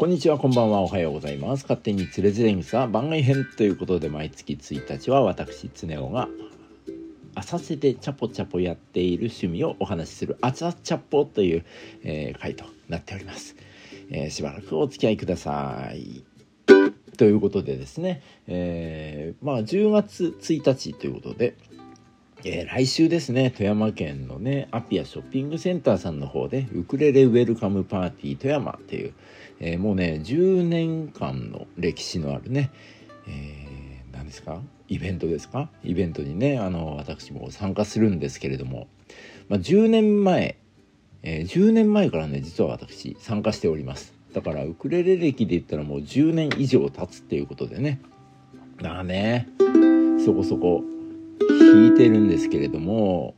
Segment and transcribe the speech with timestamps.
[0.00, 1.64] こんにちは、こんばんは、おはようございます。
[1.64, 6.26] 勝手につれづれ草番外編ということで、毎月1日は私、つねおが
[7.34, 11.66] 浅瀬でチャポチャポやっている趣味をお話しする、あちゃチャポという、
[12.02, 13.56] えー、回となっております、
[14.08, 16.24] えー、しばらくお付き合いください。
[17.18, 21.58] ということでですね、えー、まあ10月1日ということで、
[22.44, 29.14] えー、来週ですね富山県のねアピアショッピングセンターさんの方でウクレレウェルカムパーティー富山っていう、
[29.60, 32.70] えー、もうね10年間の歴史のあるね、
[33.26, 34.60] えー、何ですか？
[34.88, 35.68] イベントですか？
[35.84, 38.88] イベントにねあの私も参加するんですけれども、
[39.48, 40.56] まあ、10年前、
[41.22, 44.14] えー、10年前からね実は私参加しております。
[44.32, 48.00] だからウクレレ歴で言ったらもう10年以上経つっていうことでね。
[48.80, 49.46] だね
[50.24, 50.82] そこそこ
[51.48, 53.34] 弾いてるんですけれども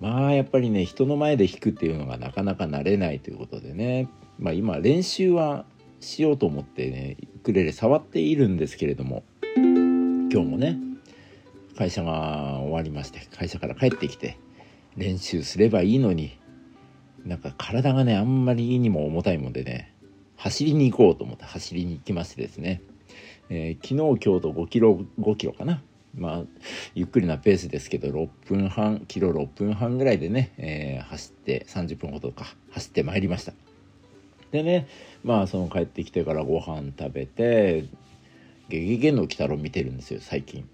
[0.00, 5.64] まあやっぱりね人の前で弾くっていうのがなかなか慣れないということでねまあ今練習は
[6.00, 9.24] しようと思ってねウクレレ触っているんですけれども
[9.56, 10.78] 今日もね
[11.76, 14.38] 会社が終わりまして会社から帰ってきて
[14.96, 16.38] 練習すればいいのに
[17.24, 19.94] なんか体がねあんまりにも重たいもんでね
[20.36, 22.82] 走りに行こうと思って走りに行きましてですね、
[23.48, 25.82] えー、昨日今日と5キロ5キロかな
[26.16, 26.42] まあ
[26.94, 33.52] ゆっくりなペースですけど6分半キロ6分半ぐらいでね、えー、走って30分ほどか走ってまいりました。
[34.50, 34.88] でね
[35.24, 37.84] まあその帰ってきてからご飯食べて
[38.68, 40.68] 「ゲゲゲの鬼太郎」見てるんですよ最近。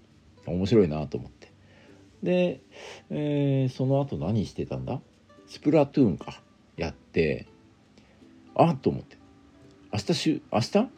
[0.45, 1.51] 面白いなと思って。
[2.21, 2.59] で、
[3.09, 5.01] えー、その後何してたんだ？
[5.47, 6.41] スプラトゥーンか
[6.77, 7.47] やって
[8.55, 9.17] あっと思って。
[9.91, 10.89] 明日しゅ明日？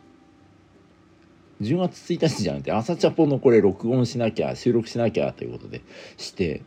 [1.62, 5.82] 10月1日じゃなくて朝チャポのこれ録音しなきゃ収録しなきゃということで
[6.18, 6.64] して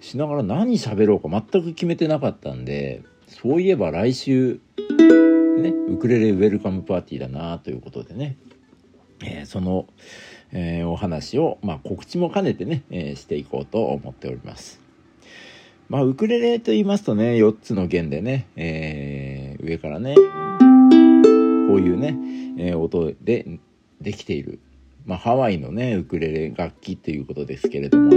[0.00, 4.60] しながら何喋ろうか全く決めてなかったんでそういえば来週
[5.58, 8.36] ねウクレレウェルカムパーティーだなということでね、
[9.22, 9.86] えー、その、
[10.52, 14.80] えー、お話を、まあ、告知も兼ねてね、えー、していこうと思っております。
[15.88, 22.16] まあ、ウクレレと言いますとね4つの弦でね、え上からねこういうね、
[22.58, 23.60] え音で
[24.06, 24.60] できている、
[25.04, 28.14] まあ、ハワイのねウクレレ楽器っていうことですけれども、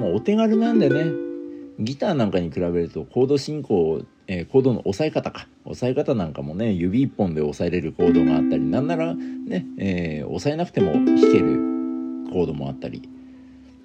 [0.00, 1.12] まあ、お手軽なんでね
[1.78, 5.46] ギターなんかに比べるとコード進行、えー、コードの押さえ方か。
[5.66, 11.54] 押さえ方なんかもね指一本で押さえれるコードがあったりなんならね、えー、押さえなくても弾ける
[12.32, 13.08] コードもあったり。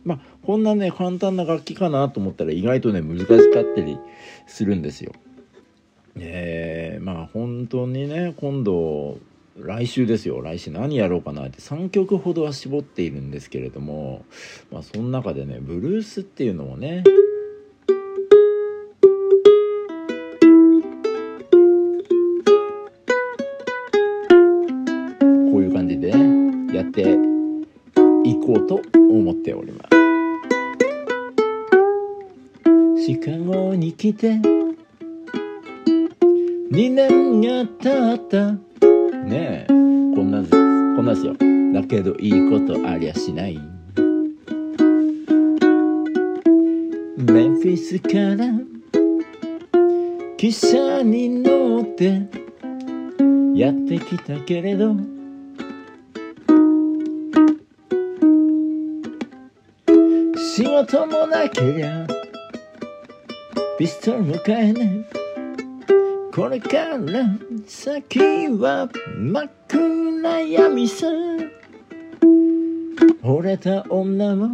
[0.04, 3.38] まあこんなね簡単な楽器かなと思ったら意外とね難しかっ
[3.76, 4.00] たり
[4.48, 5.12] するんですよ。
[6.16, 9.20] えー、まあ本当にね今度
[9.58, 10.42] 来週ですよ。
[10.42, 11.60] 来週何やろうかなって。
[11.60, 14.26] 3曲ほどは絞っているんですけれども。
[14.72, 17.04] まあその中でねブルースっていうのもね。
[25.52, 26.10] こういう感じで
[26.76, 27.02] やって
[28.24, 29.84] いこうと思っておりま
[32.98, 33.06] す。
[33.06, 34.40] シカゴに来て。
[36.72, 38.73] 2年が経った。
[39.26, 39.68] ねえ。
[39.68, 39.74] こ
[40.22, 40.52] んなんです。
[40.52, 41.34] こんなんですよ。
[41.74, 43.58] だけどいいことありゃしない。
[47.18, 48.52] メンフィスから。
[50.38, 52.22] 汽車に乗って。
[53.56, 54.96] やってきたけれど。
[60.36, 62.06] 仕事もなけりゃ。
[63.80, 65.06] ピストルも買えない。
[66.34, 66.98] これから。
[67.66, 68.20] 先
[68.60, 71.08] は真っ暗闇さ
[73.22, 74.50] 惚れた女も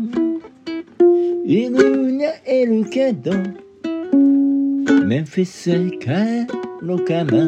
[1.43, 3.31] 犬がいるけど
[5.05, 6.45] メンフィスへ帰
[6.85, 7.39] ろうかな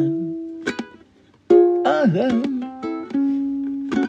[1.86, 2.08] ああ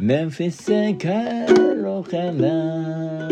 [0.01, 1.09] メンフィスへ帰
[1.83, 3.29] ろうかな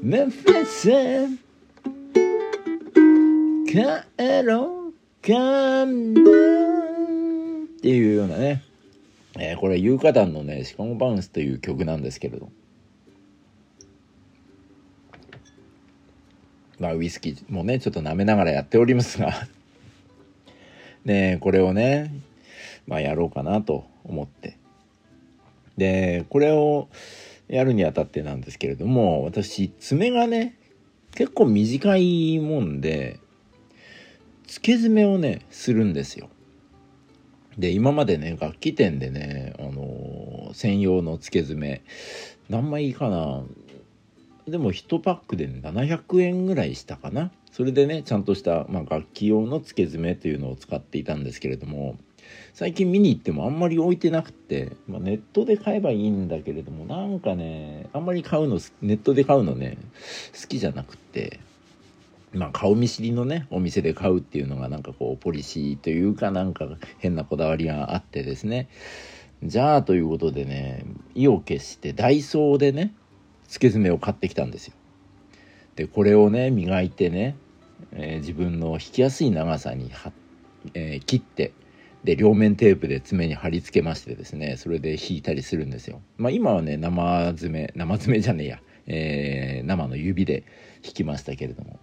[0.00, 1.26] メンフィスへ
[3.66, 4.83] 帰ろう
[5.24, 5.86] かなっ
[7.80, 8.62] ていうようなね、
[9.38, 12.50] えー、これ有価団のねシカゴバウンスという曲なんですけれど。
[16.80, 19.32] まあウイスキーもねちょっと舐めながらやっておりますが。
[21.06, 22.12] ねこれをね
[22.86, 24.58] まあやろうかなと思って。
[25.78, 26.88] でこれを
[27.48, 30.56] やるにあたってなんですけれども私爪がね
[31.14, 33.20] 結構短いもんで
[34.46, 36.28] 付け爪をねするんですよ。
[37.58, 41.82] で今までね楽器店でね、あのー、専用の付け爪
[42.48, 43.42] 何枚かな。
[44.46, 47.30] でも1パックで700円ぐらいしたかな。
[47.50, 51.96] それでねちゃんとした、まあ、楽器用の付け爪というのを使っていたんですけれども
[52.52, 59.78] 最近見に行ってもあんまり置いてなくて、まあ、ネットで買えばいいんだけれどもなんかねあんまり買うのネットで買うのね
[60.40, 61.38] 好きじゃなくて。
[62.34, 68.68] まあ顔見知りのねお店で買うっていうのがなんかこうポリシーというかなんか変なこだわりがあってですね
[69.42, 70.84] じゃあということでね
[71.14, 72.94] 意を決してダイソーでね
[73.48, 74.74] 付け爪を買ってきたんですよ。
[75.76, 77.36] でこれをね磨いてね、
[77.92, 80.12] えー、自分の引きやすい長さには、
[80.74, 81.52] えー、切って
[82.04, 86.00] で両面テープで爪に貼り付けましてですねそれで引いたりするんですよ。
[86.16, 90.44] まあ、今はね生爪生爪じゃねえや、えー、生の指で
[90.84, 91.78] 引きましたけれども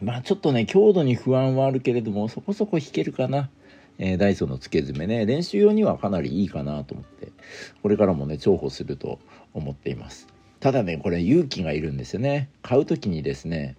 [0.00, 3.50] まあちょっとね強度に不安はあるけれどもそこそこ弾けるかな。
[3.96, 5.24] えー、ダイソーの付け爪ね。
[5.24, 7.28] 練習用にはかなりいいかなと思って
[7.82, 9.20] これからもね重宝すると
[9.52, 10.26] 思っています。
[10.58, 12.48] ただねこれ勇気がいるんですよね。
[12.62, 13.76] 買う時にですね、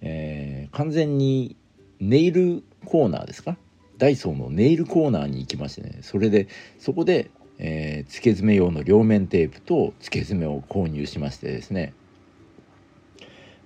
[0.00, 1.56] えー、完全に
[2.00, 3.56] ネイルコーナーですか？
[3.98, 6.48] ダイソーのネイルコーナーに行きましてねそれで
[6.80, 11.94] そこで、えー、付け爪用の両面テープと付け爪を購入しましてですね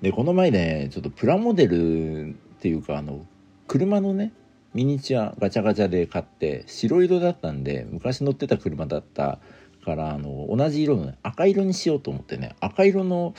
[0.03, 3.27] でこの前ねちょっとプラモデルっていうかあの
[3.67, 4.33] 車のね
[4.75, 9.39] ミニチュアガチャガチャで買って白色だったんで昔乗ってた車だった
[9.85, 13.35] からあの同じ色の、ね、赤色にしようと思ってね赤色の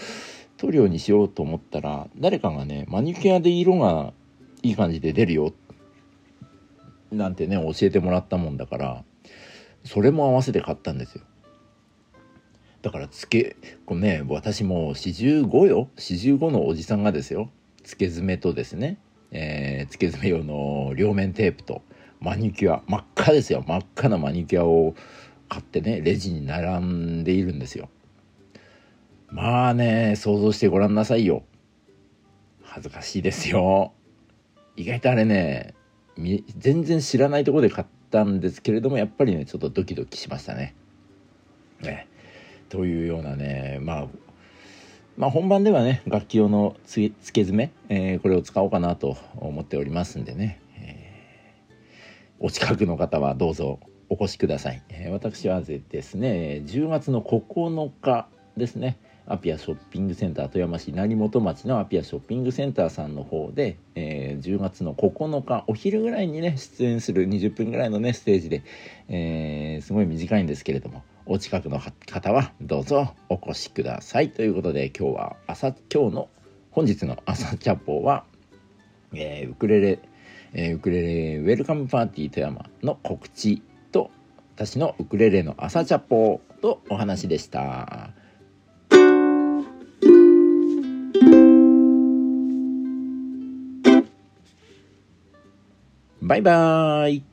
[0.57, 4.11] 塗料にしようと思ったら誰かがねマニキュアで色が
[4.61, 5.53] いい感じで出るよ
[7.11, 9.03] なんてね教えてもらったもんだから
[9.85, 11.23] それも合わせて買ったんですよ。
[12.81, 15.89] だからつけこれね私も45よ。
[15.97, 17.49] 45のおじさんがですよ。
[17.83, 18.97] つけ爪とですね、
[19.31, 21.81] えー、つけ爪用の両面テープと
[22.19, 22.83] マニキュア。
[22.87, 23.63] 真っ赤ですよ。
[23.67, 24.95] 真っ赤なマニキュアを
[25.49, 27.89] 買ってねレジに並んでいるんですよ。
[29.31, 31.43] まあね想像してごらんなさいよ。
[32.63, 33.93] 恥ずかしいですよ。
[34.77, 35.73] 意外とあれね
[36.57, 40.75] 全然知らないとこで買ったんですけれどもやっぱりねちょっとドキドキしましたね。
[41.81, 42.07] ね。
[42.69, 44.07] というようなねまあ
[45.17, 68.63] まあ、本番ではね楽器用のつけ爪、えー、これを使おうかなと思っておりますんでね、えー、お近くの方はどうぞお越しください、えー、私はですね10月の9日ですねアピアショッピングセンター富山市成本町のアピアショッピングセンターさんの方で、えー、10月の9日お昼ぐらいにね出演する20分ぐらいのねステージで、
[69.07, 76.29] えー、すごい短いんですけれどもお近くの方はどうぞお越しくださいということで今日は朝今日の
[76.71, 78.23] 本日の朝チャポは、
[79.13, 79.99] えー、ウクレレ、
[80.53, 83.61] えー、ウクレレウェルカムパーティー富山の告知
[83.91, 84.09] と
[84.55, 88.09] 私のウクレレの朝チャポとお話でした。
[96.23, 97.23] バイバーイ